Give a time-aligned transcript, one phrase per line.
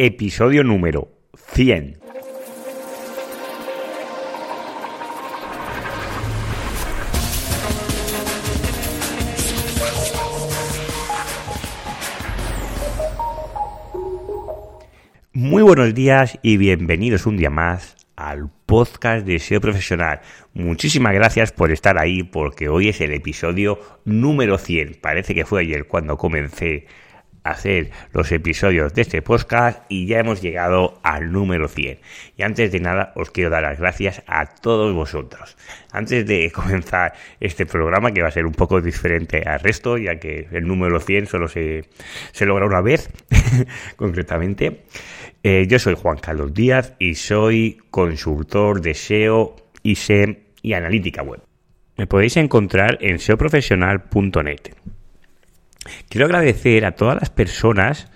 [0.00, 1.08] episodio número
[1.54, 1.98] 100.
[15.32, 20.20] Muy buenos días y bienvenidos un día más al podcast de SEO Profesional.
[20.54, 24.98] Muchísimas gracias por estar ahí porque hoy es el episodio número 100.
[25.00, 26.86] Parece que fue ayer cuando comencé
[27.50, 31.98] hacer los episodios de este podcast y ya hemos llegado al número 100.
[32.36, 35.56] Y antes de nada os quiero dar las gracias a todos vosotros.
[35.92, 40.18] Antes de comenzar este programa que va a ser un poco diferente al resto ya
[40.18, 41.84] que el número 100 solo se,
[42.32, 43.10] se logra una vez
[43.96, 44.84] concretamente.
[45.42, 51.40] Eh, yo soy Juan Carlos Díaz y soy consultor de SEO, ISEM y analítica web.
[51.96, 54.97] Me podéis encontrar en seoprofesional.net.
[56.08, 58.10] Quiero agradecer a todas las personas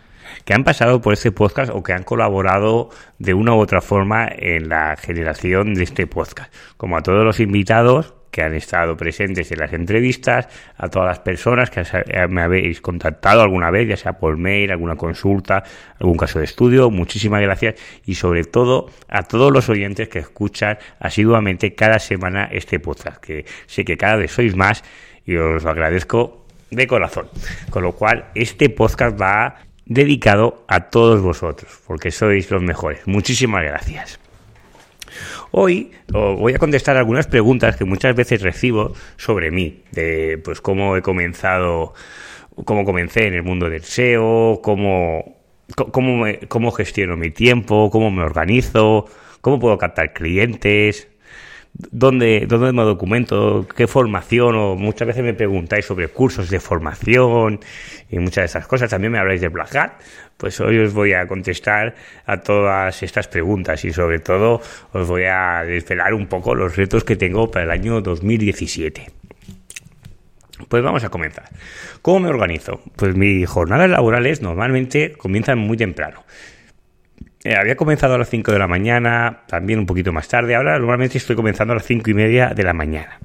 [0.45, 4.29] que han pasado por este podcast o que han colaborado de una u otra forma
[4.31, 9.53] en la generación de este podcast, como a todos los invitados que han estado presentes
[9.53, 11.85] en las entrevistas, a todas las personas que
[12.29, 15.63] me habéis contactado alguna vez, ya sea por mail, alguna consulta,
[16.01, 17.75] algún caso de estudio, muchísimas gracias.
[18.07, 23.45] Y sobre todo a todos los oyentes que escuchan asiduamente cada semana este podcast, que
[23.67, 24.83] sé que cada vez sois más
[25.27, 26.42] y os lo agradezco
[26.73, 27.29] de corazón.
[27.71, 33.07] Con lo cual, este podcast va dedicado a todos vosotros, porque sois los mejores.
[33.07, 34.19] Muchísimas gracias.
[35.51, 40.97] Hoy voy a contestar algunas preguntas que muchas veces recibo sobre mí, de pues cómo
[40.97, 41.93] he comenzado,
[42.65, 45.37] cómo comencé en el mundo del SEO, cómo,
[45.77, 49.05] cómo, cómo gestiono mi tiempo, cómo me organizo,
[49.43, 51.09] cómo puedo captar clientes,
[51.91, 57.61] dónde, dónde me documento, qué formación, o muchas veces me preguntáis sobre cursos de formación
[58.11, 58.91] y muchas de esas cosas.
[58.91, 59.93] También me habláis de Black Hat.
[60.37, 61.95] Pues hoy os voy a contestar
[62.27, 64.61] a todas estas preguntas y sobre todo
[64.93, 69.11] os voy a desvelar un poco los retos que tengo para el año 2017.
[70.69, 71.49] Pues vamos a comenzar.
[72.03, 72.81] ¿Cómo me organizo?
[72.97, 76.25] Pues mis jornadas laborales normalmente comienzan muy temprano.
[77.45, 80.55] Eh, había comenzado a las 5 de la mañana, también un poquito más tarde.
[80.55, 83.19] Ahora normalmente estoy comenzando a las 5 y media de la mañana.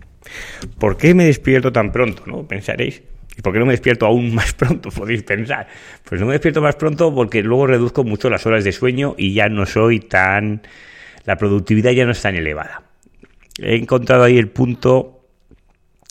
[0.79, 2.23] ¿Por qué me despierto tan pronto?
[2.25, 2.47] ¿No?
[2.47, 3.03] Pensaréis.
[3.38, 4.89] ¿Y por qué no me despierto aún más pronto?
[4.89, 5.67] Podéis pensar.
[6.03, 9.33] Pues no me despierto más pronto porque luego reduzco mucho las horas de sueño y
[9.33, 10.61] ya no soy tan...
[11.25, 12.83] La productividad ya no es tan elevada.
[13.59, 15.16] He encontrado ahí el punto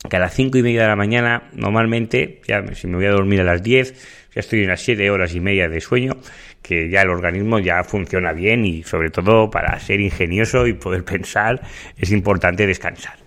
[0.09, 3.11] que a las 5 y media de la mañana, normalmente, ya si me voy a
[3.11, 6.17] dormir a las 10, ya estoy en las 7 horas y media de sueño,
[6.63, 11.05] que ya el organismo ya funciona bien y sobre todo para ser ingenioso y poder
[11.05, 11.61] pensar
[11.97, 13.27] es importante descansar.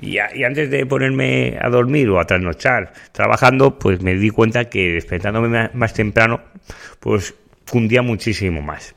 [0.00, 4.92] Y, antes de ponerme a dormir o a trasnochar trabajando, pues me di cuenta que
[4.94, 6.40] despertándome más temprano,
[6.98, 7.34] pues
[7.66, 8.94] fundía muchísimo más.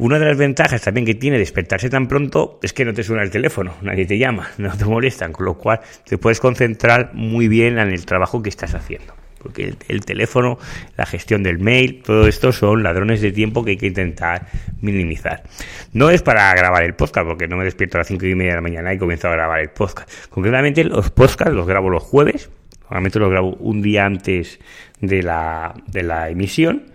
[0.00, 3.22] Una de las ventajas también que tiene despertarse tan pronto es que no te suena
[3.22, 7.48] el teléfono, nadie te llama, no te molestan, con lo cual te puedes concentrar muy
[7.48, 10.58] bien en el trabajo que estás haciendo porque el, teléfono,
[10.98, 14.46] la gestión del mail, todo esto son ladrones de tiempo que hay que intentar
[14.82, 15.44] minimizar.
[15.94, 18.50] No es para grabar el podcast, porque no me despierto a las cinco y media
[18.50, 20.10] de la mañana y comienzo a grabar el podcast.
[20.28, 22.50] Concretamente los podcasts los grabo los jueves,
[22.82, 24.60] normalmente los grabo un día antes
[25.00, 26.92] de la, de la emisión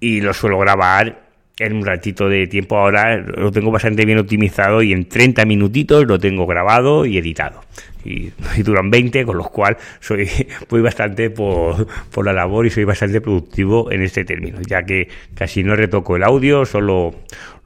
[0.00, 1.29] y los suelo grabar
[1.60, 6.06] en un ratito de tiempo ahora lo tengo bastante bien optimizado y en 30 minutitos
[6.06, 7.60] lo tengo grabado y editado.
[8.04, 8.32] Y,
[8.62, 10.28] duran 20, con lo cual soy
[10.68, 15.08] voy bastante por, por, la labor y soy bastante productivo en este término, ya que
[15.34, 17.14] casi no retoco el audio, solo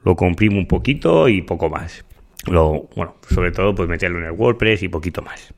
[0.03, 2.05] lo comprimo un poquito y poco más.
[2.47, 5.53] Lo, bueno, sobre todo pues meterlo en el WordPress y poquito más.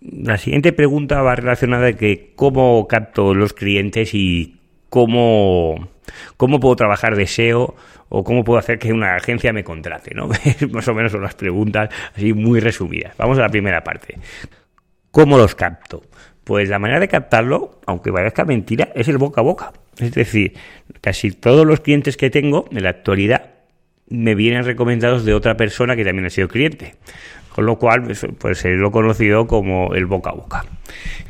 [0.00, 4.57] La siguiente pregunta va relacionada de que cómo capto los clientes y
[4.88, 5.88] cómo
[6.36, 7.74] ¿Cómo puedo trabajar de SEO
[8.08, 10.14] o cómo puedo hacer que una agencia me contrate?
[10.14, 10.28] ¿no?
[10.70, 13.16] Más o menos son las preguntas así muy resumidas.
[13.16, 14.18] Vamos a la primera parte.
[15.10, 16.02] ¿Cómo los capto?
[16.44, 19.72] Pues la manera de captarlo, aunque parezca mentira, es el boca a boca.
[19.98, 20.54] Es decir,
[21.00, 23.50] casi todos los clientes que tengo en la actualidad
[24.08, 26.94] me vienen recomendados de otra persona que también ha sido cliente.
[27.58, 30.64] Con lo cual, pues, pues lo he conocido como el boca a boca.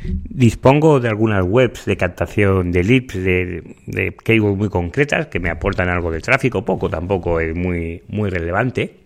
[0.03, 5.49] Dispongo de algunas webs de captación de leads de, de keywords muy concretas que me
[5.49, 8.97] aportan algo de tráfico, poco tampoco es muy, muy relevante.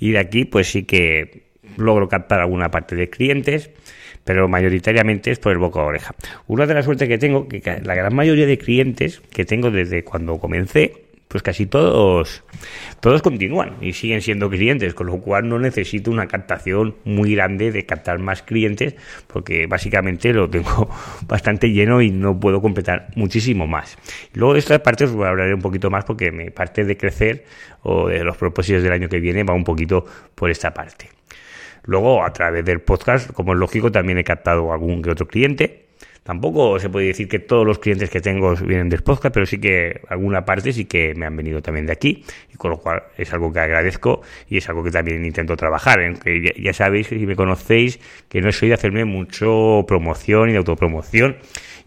[0.00, 1.44] Y de aquí, pues sí que
[1.78, 3.70] logro captar alguna parte de clientes,
[4.22, 6.14] pero mayoritariamente es por el boca a oreja.
[6.46, 10.04] Una de las suertes que tengo, que la gran mayoría de clientes que tengo desde
[10.04, 12.42] cuando comencé, pues casi todos,
[12.98, 17.70] todos continúan y siguen siendo clientes, con lo cual no necesito una captación muy grande
[17.70, 18.96] de captar más clientes,
[19.28, 20.90] porque básicamente lo tengo
[21.28, 23.96] bastante lleno y no puedo completar muchísimo más.
[24.34, 27.44] Luego de esta parte os hablaré un poquito más porque mi parte de crecer
[27.82, 30.04] o de los propósitos del año que viene va un poquito
[30.34, 31.10] por esta parte.
[31.84, 35.89] Luego, a través del podcast, como es lógico, también he captado algún que otro cliente
[36.22, 39.58] Tampoco se puede decir que todos los clientes que tengo vienen del podcast, pero sí
[39.58, 43.04] que alguna parte sí que me han venido también de aquí, y con lo cual
[43.16, 46.00] es algo que agradezco y es algo que también intento trabajar.
[46.00, 50.52] En que ya, sabéis, si me conocéis, que no soy de hacerme mucho promoción y
[50.52, 51.36] de autopromoción,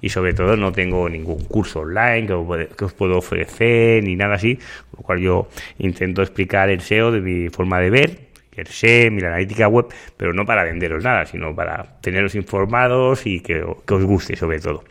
[0.02, 4.56] y sobre todo no tengo ningún curso online que os puedo ofrecer ni nada así,
[4.56, 5.48] con lo cual yo
[5.78, 9.88] intento explicar el SEO de mi forma de ver el SEM y la analítica web,
[10.18, 14.84] pero no para venderos nada, sino para teneros informados y que, os guste sobre todo.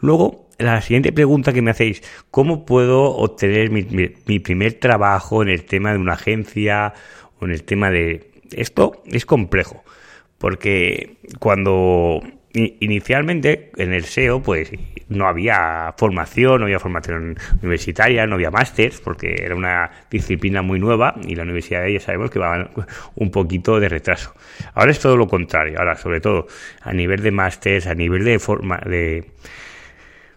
[0.00, 3.86] Luego, la siguiente pregunta que me hacéis, ¿cómo puedo obtener mi,
[4.26, 6.94] mi, primer trabajo en el tema de una agencia
[7.38, 8.30] o en el tema de...
[8.52, 9.84] Esto es complejo,
[10.38, 12.22] porque cuando
[12.80, 14.70] inicialmente en el SEO, pues
[15.08, 20.80] no había formación, no había formación universitaria, no había másters, porque era una disciplina muy
[20.80, 22.70] nueva y la universidad ya sabemos que va
[23.14, 24.34] un poquito de retraso.
[24.74, 26.46] Ahora es todo lo contrario, ahora sobre todo
[26.82, 29.30] a nivel de másters, a nivel de forma de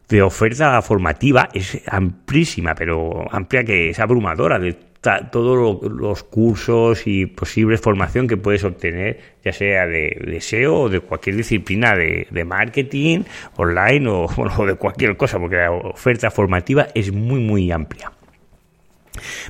[0.09, 7.25] de oferta formativa es amplísima, pero amplia que es abrumadora de todos los cursos y
[7.25, 13.23] posibles formación que puedes obtener, ya sea de, SEO o de cualquier disciplina de, marketing,
[13.55, 14.25] online o,
[14.57, 18.11] o, de cualquier cosa, porque la oferta formativa es muy, muy amplia.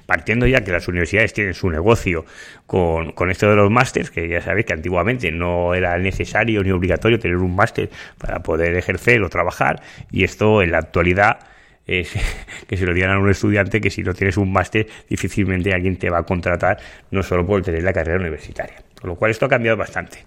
[0.05, 2.25] Partiendo ya que las universidades tienen su negocio
[2.65, 6.71] con, con esto de los másters, que ya sabéis que antiguamente no era necesario ni
[6.71, 9.81] obligatorio tener un máster para poder ejercer o trabajar,
[10.11, 11.39] y esto en la actualidad
[11.89, 12.13] es
[12.67, 15.97] que se lo digan a un estudiante que si no tienes un máster difícilmente alguien
[15.97, 16.77] te va a contratar
[17.11, 18.75] no solo por tener la carrera universitaria.
[19.01, 20.19] Con lo cual esto ha cambiado bastante.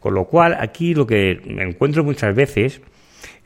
[0.00, 2.80] Con lo cual aquí lo que me encuentro muchas veces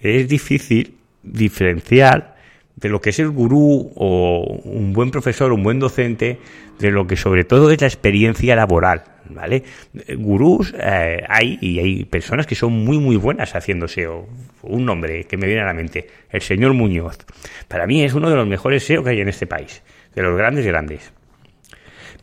[0.01, 2.37] es difícil diferenciar
[2.77, 6.39] de lo que es el gurú o un buen profesor, un buen docente,
[6.79, 9.05] de lo que sobre todo es la experiencia laboral.
[9.35, 9.63] ¿Vale?
[10.17, 14.27] Gurús eh, hay y hay personas que son muy muy buenas haciendo SEO.
[14.63, 17.19] Un nombre que me viene a la mente, el señor Muñoz.
[17.69, 19.83] Para mí es uno de los mejores SEO que hay en este país,
[20.15, 21.13] de los grandes grandes.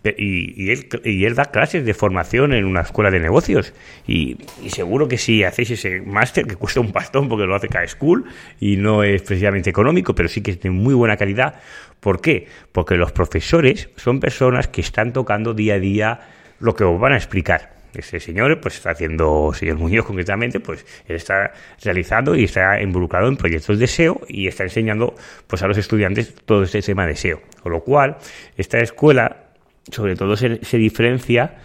[0.03, 3.73] Y, él, y, él, da clases de formación en una escuela de negocios.
[4.07, 4.37] Y,
[4.69, 8.25] seguro que si hacéis ese máster, que cuesta un pastón porque lo hace cada school
[8.61, 11.55] y no es precisamente económico, pero sí que es de muy buena calidad.
[11.99, 12.47] ¿Por qué?
[12.71, 16.19] Porque los profesores son personas que están tocando día a día
[16.59, 17.79] lo que os van a explicar.
[17.93, 21.51] Ese señor, pues está haciendo, señor Muñoz concretamente, pues él está
[21.83, 25.15] realizando y está involucrado en proyectos de SEO y está enseñando
[25.47, 27.41] pues a los estudiantes todo este tema de SEO.
[27.63, 28.17] Con lo cual,
[28.57, 29.49] esta escuela
[29.91, 31.57] sobre todo se, se diferencia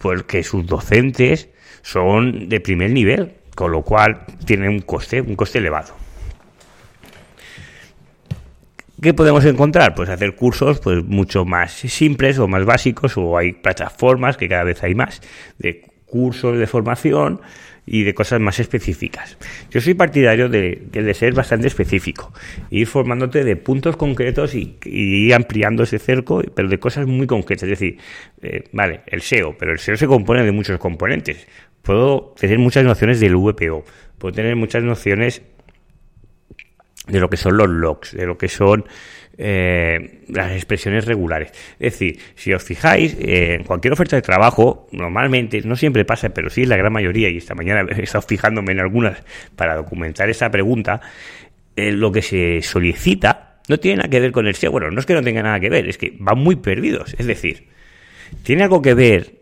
[0.00, 1.48] porque sus docentes
[1.82, 6.07] son de primer nivel, con lo cual tienen un coste, un coste elevado.
[9.00, 9.94] ¿Qué podemos encontrar?
[9.94, 14.64] Pues hacer cursos pues mucho más simples o más básicos o hay plataformas que cada
[14.64, 15.22] vez hay más
[15.58, 17.40] de cursos de formación
[17.86, 19.38] y de cosas más específicas.
[19.70, 22.32] Yo soy partidario de, de ser bastante específico,
[22.70, 27.64] ir formándote de puntos concretos y, ir ampliando ese cerco, pero de cosas muy concretas.
[27.64, 27.98] Es decir,
[28.42, 31.46] eh, vale, el SEO, pero el SEO se compone de muchos componentes.
[31.82, 33.84] Puedo tener muchas nociones del VPO,
[34.18, 35.42] puedo tener muchas nociones
[37.08, 38.84] de lo que son los logs, de lo que son
[39.40, 41.52] eh, las expresiones regulares.
[41.78, 46.30] Es decir, si os fijáis, eh, en cualquier oferta de trabajo, normalmente, no siempre pasa,
[46.30, 49.22] pero sí la gran mayoría, y esta mañana he estado fijándome en algunas
[49.56, 51.00] para documentar esa pregunta,
[51.76, 54.72] eh, lo que se solicita no tiene nada que ver con el SEO.
[54.72, 57.14] Bueno, no es que no tenga nada que ver, es que van muy perdidos.
[57.18, 57.68] Es decir,
[58.42, 59.40] ¿tiene algo que ver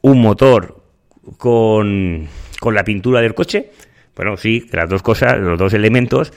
[0.00, 0.82] un motor
[1.36, 2.28] con,
[2.60, 3.70] con la pintura del coche?
[4.18, 6.32] Bueno, sí, las dos cosas, los dos elementos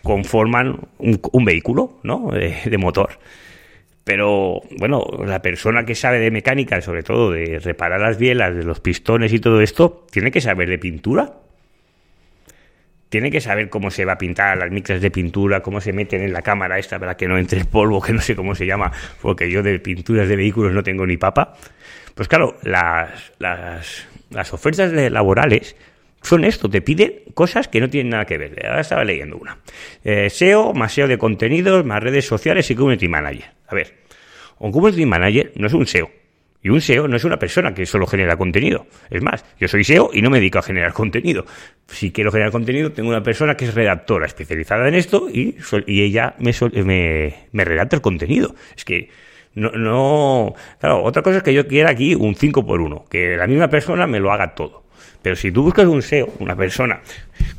[0.00, 2.30] conforman un, vehículo, ¿no?
[2.30, 3.18] De, motor.
[4.04, 8.62] Pero, bueno, la persona que sabe de mecánica, sobre todo de reparar las bielas, de
[8.62, 11.32] los pistones y todo esto, tiene que saber de pintura.
[13.08, 16.22] Tiene que saber cómo se va a pintar las micras de pintura, cómo se meten
[16.22, 18.66] en la cámara esta para que no entre el polvo, que no sé cómo se
[18.66, 21.54] llama, porque yo de pinturas de vehículos no tengo ni papa.
[22.14, 25.74] Pues claro, las, las, las ofertas laborales
[26.22, 28.66] son esto, te piden cosas que no tienen nada que ver.
[28.66, 29.58] Ahora estaba leyendo una.
[30.04, 33.50] Eh, SEO, más SEO de contenidos, más redes sociales y Community Manager.
[33.68, 33.94] A ver,
[34.58, 36.10] un Community Manager no es un SEO.
[36.62, 38.86] Y un SEO no es una persona que solo genera contenido.
[39.08, 41.46] Es más, yo soy SEO y no me dedico a generar contenido.
[41.86, 46.02] Si quiero generar contenido, tengo una persona que es redactora especializada en esto y, y
[46.02, 46.52] ella me,
[46.84, 48.54] me, me redacta el contenido.
[48.76, 49.08] Es que
[49.54, 53.36] no, no, claro, otra cosa es que yo quiera aquí un 5 por 1, que
[53.36, 54.84] la misma persona me lo haga todo.
[55.22, 57.00] Pero si tú buscas un SEO, una persona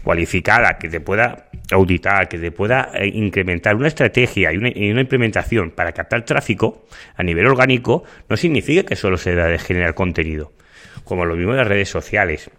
[0.04, 5.72] cualificada que te pueda auditar, que te pueda eh, incrementar una estrategia y una, implementación
[5.72, 10.52] para captar tráfico a nivel orgánico, no significa que solo se da de generar contenido.
[11.04, 12.50] Como lo mismo en las redes sociales.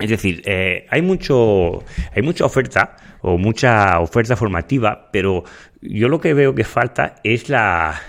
[0.00, 1.84] Es decir, eh, hay mucho,
[2.14, 5.44] hay mucha oferta o mucha oferta formativa, pero
[5.80, 8.00] yo lo que veo que falta es la,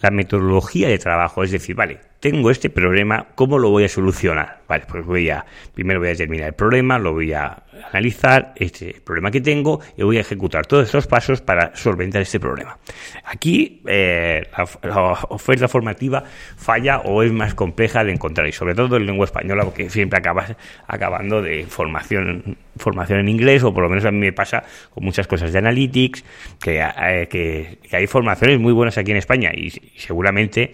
[0.00, 1.42] la metodología de trabajo.
[1.42, 4.60] Es decir, vale, tengo este problema, ¿cómo lo voy a solucionar?
[4.68, 5.44] Vale, pues voy a,
[5.74, 10.02] primero voy a determinar el problema, lo voy a analizar, este problema que tengo, y
[10.02, 12.78] voy a ejecutar todos estos pasos para solventar este problema.
[13.24, 14.48] Aquí eh,
[14.82, 16.24] la, oferta formativa
[16.56, 20.18] falla o es más compleja de encontrar, y sobre todo en lengua española, porque siempre
[20.18, 20.56] acabas
[20.86, 25.04] acabando de formación, formación en inglés, o por lo menos a mí me pasa con
[25.04, 26.24] muchas cosas de analytics,
[26.60, 30.72] que, eh, que, hay formaciones muy buenas aquí en España, y seguramente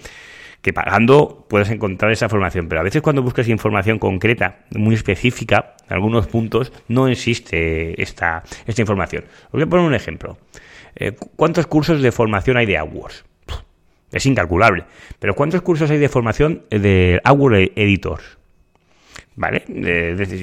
[0.62, 5.75] que pagando puedes encontrar esa formación, pero a veces cuando buscas información concreta, muy específica,
[5.88, 9.25] en algunos puntos, no existe esta, esta información.
[9.47, 10.38] Os voy a poner un ejemplo.
[10.95, 13.25] Eh, ¿Cuántos cursos de formación hay de AdWords?
[14.12, 14.85] Es incalculable.
[15.19, 18.38] Pero ¿cuántos cursos hay de formación de AdWords Editors?
[19.35, 19.64] ¿Vale?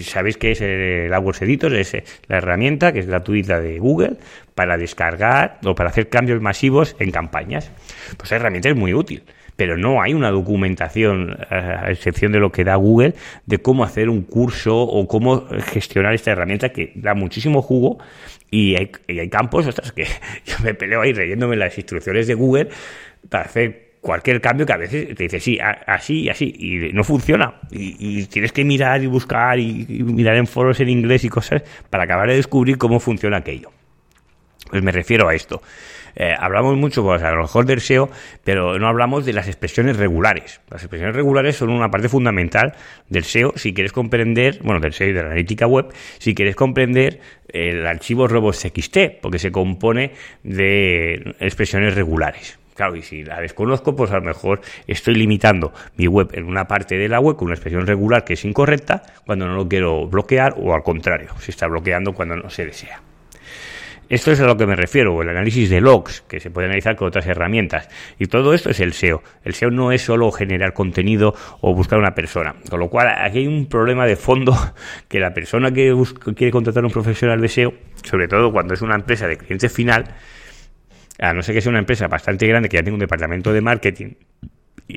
[0.02, 4.18] sabéis que es el AdWords Editor, es eh, la herramienta que es gratuita de Google
[4.56, 7.72] para descargar o para hacer cambios masivos en campañas.
[8.18, 9.24] Pues esa herramienta es muy útil
[9.60, 13.13] pero no hay una documentación, a excepción de lo que da Google,
[13.46, 17.98] de cómo hacer un curso o cómo gestionar esta herramienta que da muchísimo jugo
[18.50, 20.06] y hay, campos, ostras, que
[20.46, 22.70] yo me peleo ahí leyéndome las instrucciones de Google
[23.28, 27.04] para hacer cualquier cambio que a veces te dice sí, así y así, y no
[27.04, 27.56] funciona.
[27.70, 32.06] Y, tienes que mirar y buscar y, mirar en foros en inglés y cosas para
[32.06, 33.74] acabar de descubrir cómo funciona aquello.
[34.72, 35.62] Pues me refiero a esto.
[36.20, 38.10] Eh, hablamos mucho, pues, a lo mejor del SEO,
[38.44, 40.60] pero no hablamos de las expresiones regulares.
[40.70, 42.74] Las expresiones regulares son una parte fundamental
[43.08, 46.58] del SEO si quieres comprender, bueno, del SEO y de la analítica web, si quieres
[46.58, 50.12] comprender el archivo robots.txt, porque se compone
[50.44, 52.60] de expresiones regulares.
[52.76, 56.66] Claro, y si la desconozco, pues a lo mejor estoy limitando mi web en una
[56.66, 60.08] parte de la web con una expresión regular que es incorrecta cuando no lo quiero
[60.08, 63.02] bloquear o al contrario, se está bloqueando cuando no se desea.
[64.10, 66.96] Esto es a lo que me refiero, el análisis de logs, que se puede analizar
[66.96, 67.88] con otras herramientas.
[68.18, 69.22] Y todo esto es el SEO.
[69.44, 72.56] El SEO no es solo generar contenido o buscar una persona.
[72.68, 74.58] Con lo cual, aquí hay un problema de fondo
[75.08, 75.96] que la persona que
[76.36, 77.74] quiere contratar a un profesional de SEO,
[78.04, 80.06] sobre todo cuando es una empresa de cliente final,
[81.20, 83.62] a no ser que sea una empresa bastante grande que ya tenga un departamento de
[83.62, 84.13] marketing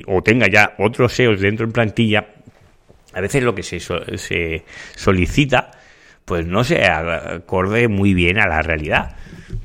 [0.07, 2.25] o tenga ya otros SEOs dentro en plantilla,
[3.13, 4.63] a veces lo que se, se
[4.95, 5.69] solicita
[6.25, 9.15] pues no se acorde muy bien a la realidad,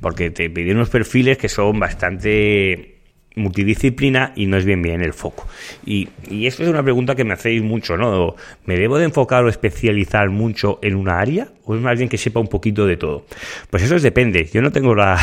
[0.01, 2.98] porque te piden unos perfiles que son bastante
[3.39, 5.47] multidisciplina y no es bien bien el foco.
[5.87, 8.35] Y, y esto es una pregunta que me hacéis mucho, ¿no?
[8.67, 11.49] ¿Me debo de enfocar o especializar mucho en una área?
[11.65, 13.27] ¿O es más bien que sepa un poquito de todo?
[13.69, 14.49] Pues eso depende.
[14.53, 15.17] Yo no tengo la,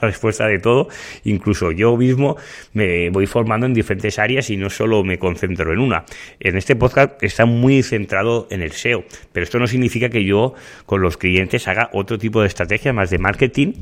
[0.00, 0.88] respuesta de todo.
[1.24, 2.36] Incluso yo mismo
[2.72, 6.04] me voy formando en diferentes áreas y no solo me concentro en una.
[6.40, 10.54] En este podcast está muy centrado en el SEO, pero esto no significa que yo
[10.86, 13.74] con los clientes haga otro tipo de estrategia más de marketing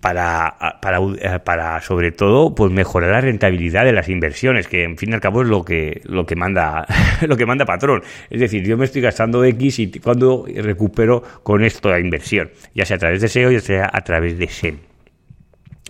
[0.00, 4.96] para, para, eh, para sobre todo pues mejorar la rentabilidad de las inversiones que en
[4.96, 6.86] fin y al cabo es lo que lo que manda
[7.26, 8.02] lo que manda patrón.
[8.30, 12.84] Es decir yo me estoy gastando x y cuando recupero con esto la inversión ya
[12.84, 14.78] sea a través de SEO ya sea a través de SEM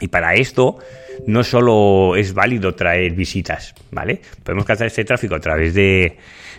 [0.00, 0.78] y para esto
[1.26, 6.16] no solo es válido traer visitas vale podemos captar este tráfico a través de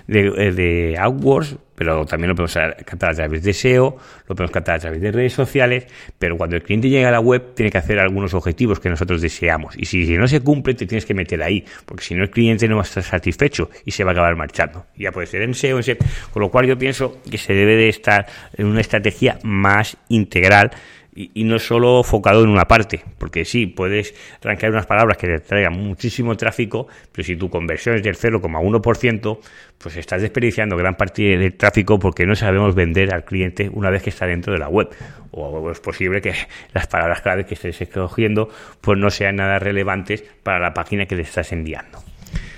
[0.07, 2.53] de, eh, AdWords, pero también lo podemos
[2.85, 5.85] captar a través de SEO, lo podemos captar a través de redes sociales,
[6.17, 9.21] pero cuando el cliente llega a la web tiene que hacer algunos objetivos que nosotros
[9.21, 9.77] deseamos.
[9.77, 12.67] Y si, no se cumple, te tienes que meter ahí, porque si no el cliente
[12.67, 14.85] no va a estar satisfecho y se va a acabar marchando.
[14.97, 15.97] Ya puede ser en SEO, en SEO.
[16.31, 18.25] Con lo cual yo pienso que se debe de estar
[18.55, 20.71] en una estrategia más integral
[21.17, 25.39] y, no solo focado en una parte, porque sí, puedes arrancar unas palabras que te
[25.39, 29.39] traigan muchísimo tráfico, pero si tu conversión es del 0,1%,
[29.79, 34.03] pues estás desperdiciando gran parte del tráfico porque no sabemos vender al cliente una vez
[34.03, 34.89] que está dentro de la web.
[35.31, 36.33] O es posible que
[36.73, 41.15] las palabras clave que estés escogiendo pues no sean nada relevantes para la página que
[41.15, 41.99] le estás enviando.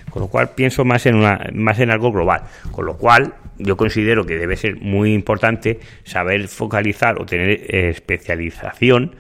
[0.10, 2.42] Con lo cual pienso más en, una, más en algo global.
[2.72, 7.90] Con lo cual yo considero que debe ser muy importante saber focalizar o tener eh,
[7.90, 9.16] especialización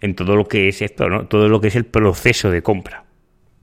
[0.00, 1.26] en todo lo que es esto, ¿no?
[1.26, 3.04] todo lo que es el proceso de compra.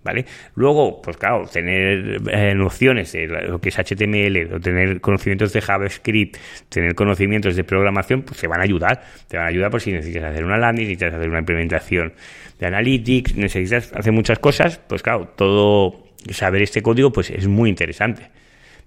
[0.04, 0.26] ¿vale?
[0.56, 5.60] Luego, pues claro, tener eh, nociones de lo que es HTML, o tener conocimientos de
[5.60, 6.38] JavaScript,
[6.70, 9.04] tener conocimientos de programación, pues te van a ayudar.
[9.28, 12.14] Te van a ayudar por si necesitas hacer una landing, necesitas hacer una implementación
[12.58, 17.70] de Analytics, necesitas hacer muchas cosas, pues claro, todo saber este código pues es muy
[17.70, 18.30] interesante.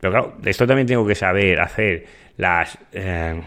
[0.00, 2.78] Pero claro, esto también tengo que saber hacer las...
[2.92, 3.40] Eh,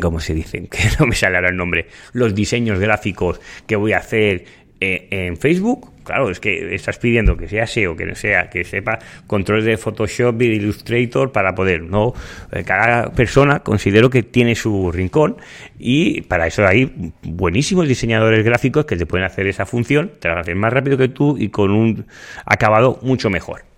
[0.00, 0.66] ¿Cómo se dicen?
[0.70, 1.86] Que no me sale ahora el nombre.
[2.12, 4.44] Los diseños gráficos que voy a hacer
[4.82, 8.64] eh, en Facebook, claro, es que estás pidiendo que sea SEO, que no sea, que
[8.64, 12.14] sepa controles de Photoshop y de Illustrator para poder, no,
[12.50, 15.36] eh, cada persona considero que tiene su rincón
[15.78, 20.40] y para eso hay buenísimos diseñadores gráficos que te pueden hacer esa función, te la
[20.40, 22.06] hacer más rápido que tú y con un
[22.46, 23.69] acabado mucho mejor.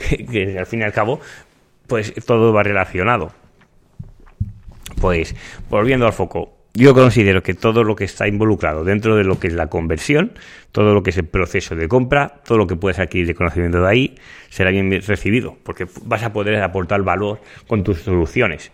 [0.00, 1.20] Que, al fin y al cabo,
[1.86, 3.32] pues todo va relacionado.
[5.00, 5.34] Pues,
[5.68, 9.48] volviendo al foco, yo considero que todo lo que está involucrado dentro de lo que
[9.48, 10.32] es la conversión,
[10.72, 13.80] todo lo que es el proceso de compra, todo lo que puedes adquirir de conocimiento
[13.80, 14.14] de ahí,
[14.48, 18.72] será bien recibido, porque vas a poder aportar valor con tus soluciones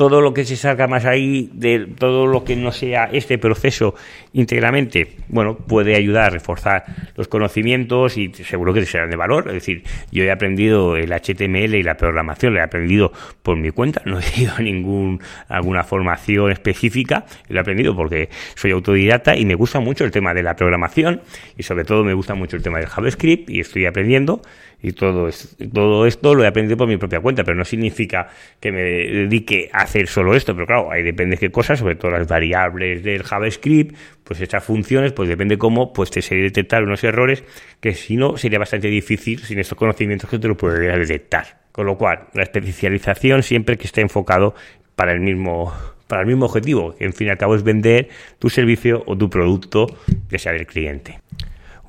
[0.00, 3.94] todo lo que se salga más ahí, de todo lo que no sea este proceso
[4.32, 6.84] íntegramente, bueno, puede ayudar a reforzar
[7.16, 9.48] los conocimientos y seguro que serán de valor.
[9.48, 13.72] Es decir, yo he aprendido el HTML y la programación, lo he aprendido por mi
[13.72, 19.36] cuenta, no he ido a ningún, alguna formación específica, lo he aprendido porque soy autodidacta
[19.36, 21.20] y me gusta mucho el tema de la programación
[21.58, 24.40] y sobre todo me gusta mucho el tema del JavaScript y estoy aprendiendo
[24.82, 25.28] y todo,
[25.72, 28.28] todo esto lo he aprendido por mi propia cuenta, pero no significa
[28.60, 32.10] que me dedique a hacer solo esto, pero claro, ahí depende qué cosas, sobre todo
[32.10, 37.04] las variables del JavaScript, pues estas funciones, pues depende cómo, pues te sé detectar unos
[37.04, 37.44] errores
[37.80, 41.60] que si no sería bastante difícil sin estos conocimientos que te lo podría detectar.
[41.72, 44.54] Con lo cual, la especialización siempre que esté enfocado
[44.96, 45.72] para el mismo
[46.10, 48.08] para el mismo objetivo, que en fin y al cabo es vender
[48.40, 49.86] tu servicio o tu producto,
[50.28, 51.20] que sea del cliente.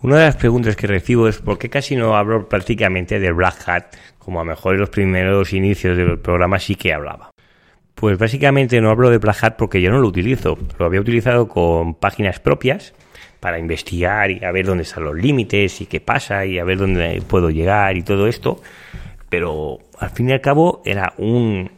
[0.03, 3.70] Una de las preguntas que recibo es por qué casi no hablo prácticamente de Black
[3.70, 3.84] Hat,
[4.17, 7.29] como a lo mejor en los primeros inicios del programa sí que hablaba.
[7.93, 10.58] Pues básicamente no hablo de Black Hat porque yo no lo utilizo.
[10.79, 12.96] Lo había utilizado con páginas propias
[13.39, 16.79] para investigar y a ver dónde están los límites y qué pasa y a ver
[16.79, 18.60] dónde puedo llegar y todo esto.
[19.29, 21.70] Pero al fin y al cabo era un,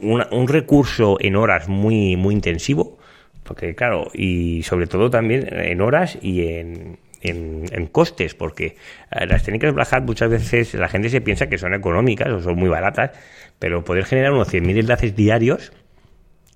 [0.00, 2.96] un, recurso en horas muy, muy intensivo.
[3.44, 8.76] Porque claro, y sobre todo también en horas y en, en, costes, porque
[9.10, 12.40] eh, las técnicas Black Hat muchas veces la gente se piensa que son económicas o
[12.40, 13.10] son muy baratas,
[13.58, 15.72] pero poder generar unos 100.000 enlaces diarios,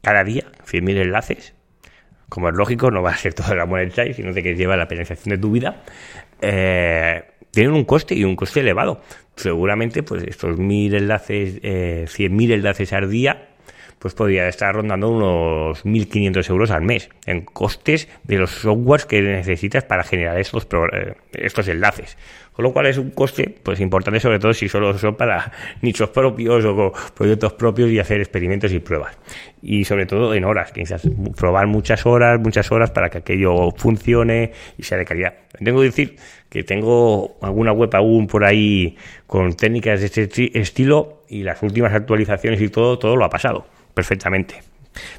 [0.02, 1.54] cada día, 100.000 enlaces,
[2.28, 4.88] como es lógico, no va a ser toda la monetize, sino de que lleva la
[4.88, 5.82] penalización de tu vida,
[6.40, 9.02] eh, tienen un coste y un coste elevado.
[9.36, 13.50] Seguramente, pues estos mil enlaces, eh, 100.000 enlaces al día,
[14.02, 19.22] pues podría estar rondando unos 1.500 euros al mes en costes de los softwares que
[19.22, 22.18] necesitas para generar estos, eh, estos enlaces.
[22.52, 26.08] Con lo cual es un coste pues importante sobre todo si solo son para nichos
[26.08, 29.16] propios o proyectos propios y hacer experimentos y pruebas.
[29.62, 30.82] Y sobre todo en horas, que
[31.36, 35.34] probar muchas horas, muchas horas para que aquello funcione y sea de calidad.
[35.62, 36.16] Tengo que decir
[36.50, 38.96] que tengo alguna web aún por ahí
[39.28, 43.64] con técnicas de este estilo y las últimas actualizaciones y todo, todo lo ha pasado
[43.94, 44.62] perfectamente.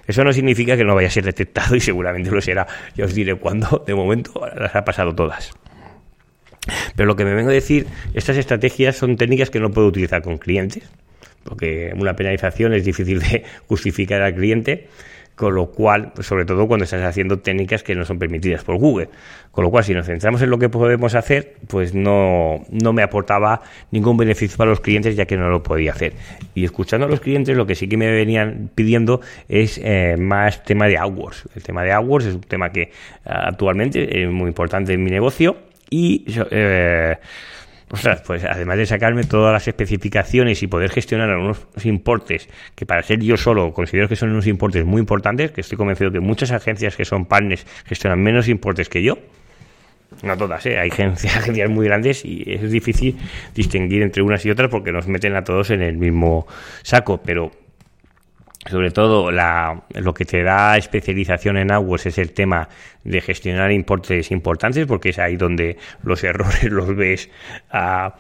[0.08, 2.68] Eso no significa que no vaya a ser detectado y seguramente lo será.
[2.96, 3.84] Ya os diré cuándo.
[3.86, 5.52] De momento las ha pasado todas.
[6.96, 10.22] Pero lo que me vengo a decir, estas estrategias son técnicas que no puedo utilizar
[10.22, 10.84] con clientes,
[11.44, 14.88] porque una penalización es difícil de justificar al cliente
[15.36, 18.78] con lo cual, pues sobre todo cuando estás haciendo técnicas que no son permitidas por
[18.78, 19.10] Google.
[19.52, 23.04] Con lo cual, si nos centramos en lo que podemos hacer, pues no, no me
[23.04, 26.14] aportaba ningún beneficio para los clientes ya que no lo podía hacer.
[26.56, 30.64] Y escuchando a los clientes, lo que sí que me venían pidiendo es eh, más
[30.64, 31.50] tema de AdWords.
[31.56, 32.92] El tema de AdWords es un tema que
[33.26, 35.58] actualmente es muy importante en mi negocio
[35.90, 36.26] y...
[36.52, 37.16] Eh,
[37.94, 43.04] Ostras, pues además de sacarme todas las especificaciones y poder gestionar unos importes que para
[43.04, 46.52] ser yo solo considero que son unos importes muy importantes, que estoy convencido que muchas
[46.52, 49.20] agencias que son partners gestionan menos importes que yo,
[50.24, 50.80] no todas, ¿eh?
[50.80, 53.16] hay agencias, muy grandes y es difícil
[53.54, 56.48] distinguir entre unas y otras porque nos meten a todos en el mismo
[56.82, 57.52] saco, pero
[58.70, 62.70] sobre todo la, lo que te da especialización en AWS es el tema
[63.04, 67.30] de gestionar importes importantes, porque es ahí donde los errores los ves
[67.72, 68.16] a,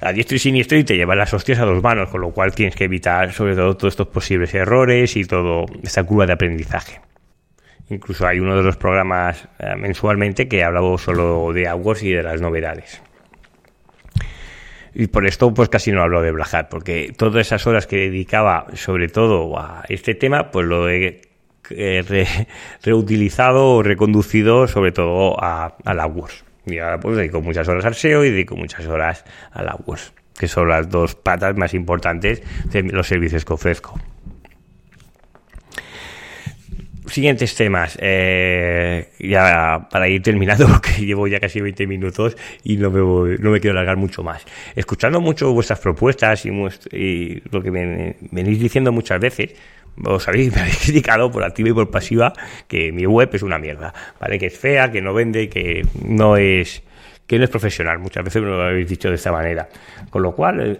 [0.00, 2.54] a diestro y siniestro y te llevan las hostias a dos manos, con lo cual
[2.54, 7.00] tienes que evitar sobre todo todos estos posibles errores y toda esta curva de aprendizaje.
[7.88, 12.22] Incluso hay uno de los programas eh, mensualmente que habla solo de AWS y de
[12.22, 13.00] las novedades.
[14.98, 18.64] Y por esto, pues casi no hablo de Black porque todas esas horas que dedicaba,
[18.72, 21.20] sobre todo a este tema, pues lo he
[22.82, 26.10] reutilizado o reconducido sobre todo a, a la
[26.64, 30.48] Y ahora pues dedico muchas horas al SEO y dedico muchas horas al AdWords, que
[30.48, 34.00] son las dos patas más importantes de los servicios que ofrezco.
[37.16, 37.96] Siguientes temas.
[37.98, 43.52] Eh, ya para ir terminando, porque llevo ya casi 20 minutos y no me, no
[43.52, 44.44] me quiero alargar mucho más.
[44.74, 46.50] Escuchando mucho vuestras propuestas y,
[46.92, 49.54] y lo que me, venís diciendo muchas veces,
[50.04, 52.34] os habéis, me habéis criticado por activa y por pasiva
[52.68, 54.38] que mi web es una mierda, ¿vale?
[54.38, 56.82] Que es fea, que no vende, que no es
[57.26, 57.98] que no es profesional.
[57.98, 59.66] Muchas veces me lo habéis dicho de esta manera.
[60.10, 60.78] Con lo cual,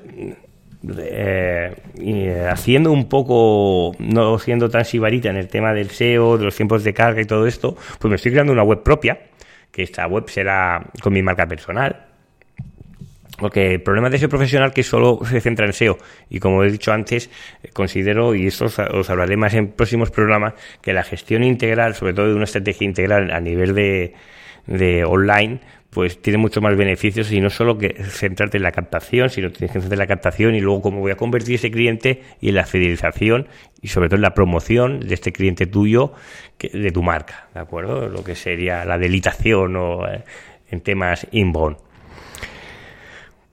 [0.98, 6.44] eh, eh, haciendo un poco, no siendo tan sibarita en el tema del SEO, de
[6.44, 9.18] los tiempos de carga y todo esto, pues me estoy creando una web propia,
[9.70, 12.05] que esta web será con mi marca personal,
[13.38, 15.98] porque el problema de ese profesional que solo se centra en SEO,
[16.30, 17.30] y como he dicho antes,
[17.72, 22.28] considero, y esto os, hablaré más en próximos programas, que la gestión integral, sobre todo
[22.28, 24.14] de una estrategia integral a nivel de,
[24.66, 25.60] de online,
[25.96, 29.70] pues tiene mucho más beneficios y no solo que centrarte en la captación, sino tienes
[29.70, 32.56] que centrarte en la captación y luego cómo voy a convertir ese cliente y en
[32.56, 33.48] la fidelización
[33.80, 36.12] y sobre todo en la promoción de este cliente tuyo,
[36.58, 38.10] de tu marca, ¿de acuerdo?
[38.10, 40.22] Lo que sería la delitación o eh,
[40.70, 41.78] en temas inbound.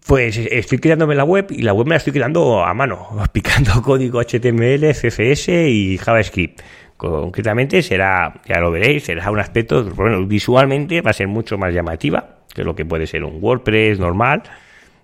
[0.08, 3.82] Pues estoy creándome la web y la web me la estoy creando a mano, picando
[3.82, 6.62] código HTML, CSS y JavaScript.
[6.98, 11.74] Concretamente será, ya lo veréis, será un aspecto, bueno, visualmente va a ser mucho más
[11.74, 14.44] llamativa que lo que puede ser un WordPress normal.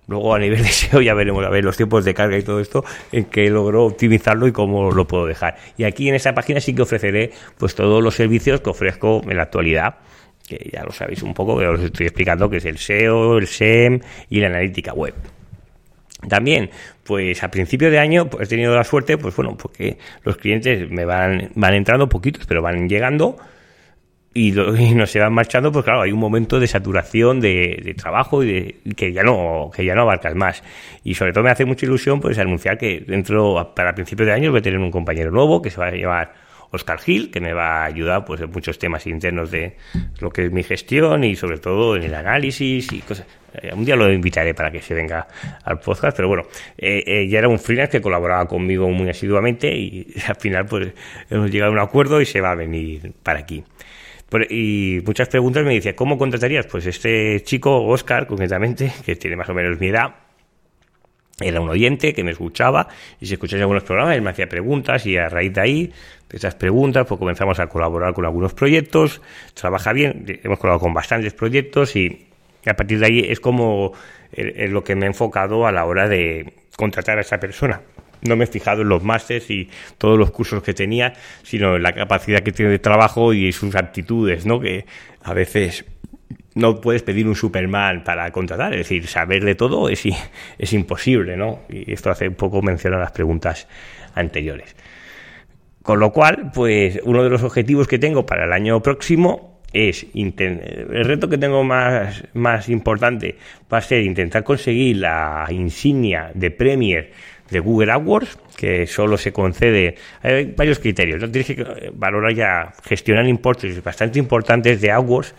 [0.06, 2.60] Luego a nivel de SEO ya veremos a ver los tiempos de carga y todo
[2.60, 5.56] esto en que logro optimizarlo y cómo lo puedo dejar.
[5.78, 9.36] Y aquí en esta página sí que ofreceré pues todos los servicios que ofrezco en
[9.36, 9.96] la actualidad
[10.50, 13.46] que ya lo sabéis un poco, que os estoy explicando que es el SEO, el
[13.46, 15.14] SEM y la analítica web.
[16.28, 16.70] También,
[17.04, 20.90] pues a principio de año pues, he tenido la suerte, pues bueno, porque los clientes
[20.90, 23.36] me van, van entrando poquitos, pero van llegando
[24.34, 24.52] y,
[24.94, 28.94] no se van marchando, pues claro, hay un momento de saturación de, trabajo y de,
[28.94, 30.62] que ya no que ya no abarcas más.
[31.04, 34.50] Y sobre todo me hace mucha ilusión pues anunciar que dentro para principios de año
[34.50, 37.52] voy a tener un compañero nuevo que se va a llevar Oscar Gil, que me
[37.52, 39.76] va a ayudar pues, en muchos temas internos de
[40.20, 43.26] lo que es mi gestión y sobre todo en el análisis y cosas.
[43.54, 45.26] Eh, un día lo invitaré para que se venga
[45.64, 46.44] al podcast, pero bueno,
[46.78, 50.92] eh, eh, ya era un freelance que colaboraba conmigo muy asiduamente y al final pues
[51.28, 53.64] hemos llegado a un acuerdo y se va a venir para aquí.
[54.48, 56.66] Y muchas preguntas me dicen, ¿cómo contratarías?
[56.66, 60.14] Pues este chico, Oscar, concretamente, que tiene más o menos mi edad,
[61.40, 62.88] era un oyente que me escuchaba
[63.20, 65.92] y si escuchaba algunos programas él me hacía preguntas y a raíz de ahí,
[66.28, 69.20] de esas preguntas, pues comenzamos a colaborar con algunos proyectos,
[69.54, 72.26] trabaja bien, hemos colaborado con bastantes proyectos y
[72.66, 73.92] a partir de ahí es como
[74.32, 77.80] es lo que me he enfocado a la hora de contratar a esa persona.
[78.22, 81.82] No me he fijado en los másteres y todos los cursos que tenía, sino en
[81.82, 84.60] la capacidad que tiene de trabajo y sus aptitudes, ¿no?
[84.60, 84.84] Que
[85.22, 85.84] a veces
[86.54, 90.04] no puedes pedir un Superman para contratar, es decir, saber de todo es,
[90.58, 91.60] es imposible, ¿no?
[91.68, 93.68] Y esto hace un poco mención a las preguntas
[94.14, 94.74] anteriores.
[95.82, 100.06] Con lo cual, pues uno de los objetivos que tengo para el año próximo es
[100.14, 103.36] el reto que tengo más, más importante
[103.72, 107.12] va a ser intentar conseguir la insignia de Premier
[107.50, 111.30] de Google AdWords, que solo se concede, hay varios criterios, ¿no?
[111.30, 115.34] tienes que valorar ya, gestionar importes bastante importantes de AdWords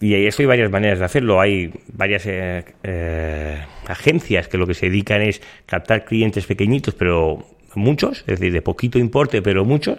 [0.00, 1.40] y eso hay varias maneras de hacerlo.
[1.40, 7.46] Hay varias eh, eh, agencias que lo que se dedican es captar clientes pequeñitos, pero
[7.74, 9.98] muchos, es decir, de poquito importe, pero muchos.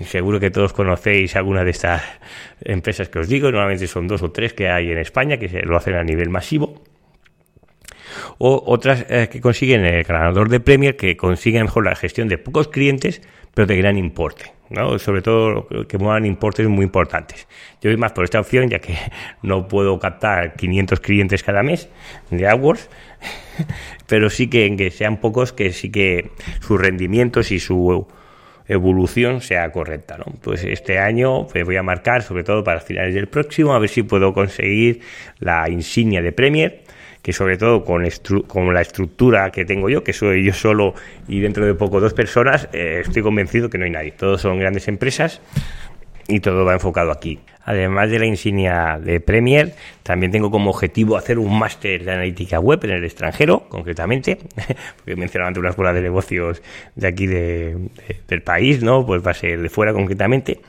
[0.00, 2.02] Seguro que todos conocéis alguna de estas
[2.60, 3.50] empresas que os digo.
[3.50, 6.30] Normalmente son dos o tres que hay en España que se lo hacen a nivel
[6.30, 6.82] masivo.
[8.38, 12.38] O otras eh, que consiguen el ganador de Premier, que consiguen mejor la gestión de
[12.38, 13.22] pocos clientes,
[13.54, 14.52] pero de gran importe.
[14.72, 14.98] ¿no?
[14.98, 17.46] sobre todo que muevan importes muy importantes.
[17.80, 18.96] Yo voy más por esta opción, ya que
[19.42, 21.88] no puedo captar 500 clientes cada mes
[22.30, 22.88] de AdWords,
[24.06, 28.06] pero sí que que sean pocos, que sí que sus rendimientos y su
[28.66, 30.16] evolución sea correcta.
[30.18, 30.24] ¿no?
[30.40, 33.90] Pues este año pues voy a marcar, sobre todo para finales del próximo, a ver
[33.90, 35.00] si puedo conseguir
[35.38, 36.82] la insignia de Premier
[37.22, 38.04] que sobre todo con,
[38.46, 40.94] con la estructura que tengo yo, que soy yo solo
[41.28, 44.10] y dentro de poco dos personas, eh, estoy convencido que no hay nadie.
[44.12, 45.40] Todos son grandes empresas
[46.28, 47.38] y todo va enfocado aquí.
[47.64, 52.58] Además de la insignia de Premier, también tengo como objetivo hacer un máster de analítica
[52.58, 54.38] web en el extranjero, concretamente,
[54.96, 56.60] porque mencionaba antes una escuela de negocios
[56.96, 57.76] de aquí de,
[58.26, 59.06] del país, ¿no?
[59.06, 60.60] Pues va a ser de fuera concretamente.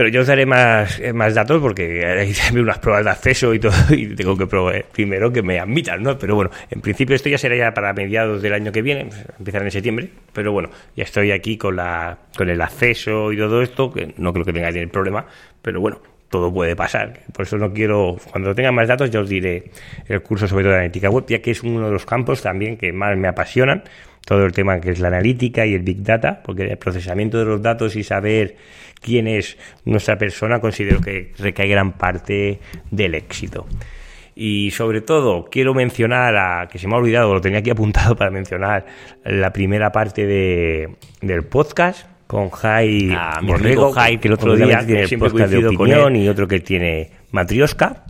[0.00, 3.58] Pero yo os daré más, eh, más datos porque hay unas pruebas de acceso y
[3.58, 6.18] todo, y tengo que probar primero que me admitan, ¿no?
[6.18, 9.26] Pero bueno, en principio esto ya será ya para mediados del año que viene, pues,
[9.38, 13.60] empezar en septiembre, pero bueno, ya estoy aquí con, la, con el acceso y todo
[13.60, 15.26] esto, que no creo que tenga el problema,
[15.60, 17.20] pero bueno, todo puede pasar.
[17.34, 19.70] Por eso no quiero, cuando tenga más datos, yo os diré
[20.08, 22.78] el curso sobre todo de analítica web, ya que es uno de los campos también
[22.78, 23.82] que más me apasionan,
[24.24, 27.44] todo el tema que es la analítica y el big data, porque el procesamiento de
[27.44, 28.56] los datos y saber
[29.00, 33.66] quién es nuestra persona considero que recae gran parte del éxito.
[34.34, 38.16] Y sobre todo, quiero mencionar, a, que se me ha olvidado, lo tenía aquí apuntado
[38.16, 38.86] para mencionar
[39.24, 44.86] la primera parte de, del podcast, con Jai ah, amigo Jai, que el otro día
[44.86, 48.04] tiene el podcast de opinión y otro que tiene Matrioska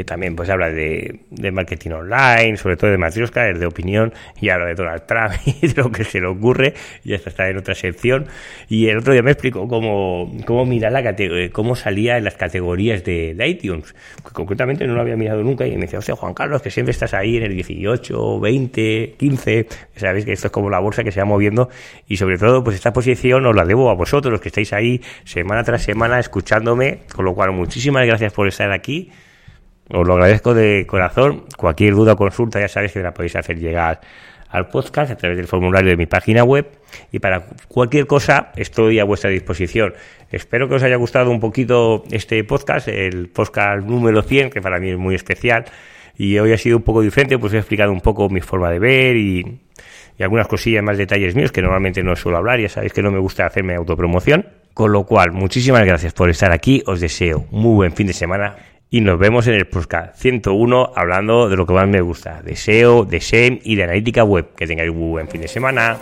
[0.00, 4.14] que también pues habla de, de, marketing online, sobre todo de Matrioska, es de opinión,
[4.40, 6.72] y habla de Donald Trump y de lo que se le ocurre,
[7.04, 8.26] y hasta está en otra sección.
[8.70, 11.14] Y el otro día me explicó cómo, cómo mirar la
[11.52, 15.76] cómo salía en las categorías de, iTunes, que concretamente no lo había mirado nunca, y
[15.76, 20.24] me o sea, Juan Carlos, que siempre estás ahí en el 18, 20, 15, sabéis
[20.24, 21.68] que esto es como la bolsa que se va moviendo,
[22.08, 25.02] y sobre todo, pues esta posición os la debo a vosotros, los que estáis ahí
[25.24, 29.10] semana tras semana escuchándome, con lo cual muchísimas gracias por estar aquí
[29.92, 31.44] os lo agradezco de corazón.
[31.56, 34.00] Cualquier duda o consulta ya sabéis que la podéis hacer llegar
[34.50, 36.66] al podcast a través del formulario de mi página web
[37.12, 39.94] y para cualquier cosa estoy a vuestra disposición.
[40.30, 44.78] Espero que os haya gustado un poquito este podcast, el podcast número 100, que para
[44.80, 45.66] mí es muy especial
[46.16, 48.78] y hoy ha sido un poco diferente, pues he explicado un poco mi forma de
[48.78, 49.60] ver y,
[50.18, 53.10] y algunas cosillas más detalles míos que normalmente no suelo hablar, ya sabéis que no
[53.10, 54.46] me gusta hacerme autopromoción.
[54.74, 58.56] Con lo cual, muchísimas gracias por estar aquí, os deseo muy buen fin de semana
[58.90, 62.56] y nos vemos en el podcast 101 hablando de lo que más me gusta, de
[62.56, 64.48] SEO, de SEM y de analítica web.
[64.56, 65.96] Que tengáis un buen fin de semana.